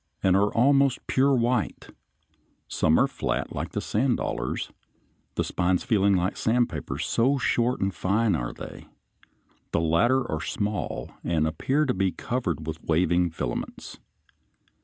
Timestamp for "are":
0.37-0.51, 2.99-3.05, 8.35-8.51, 10.27-10.41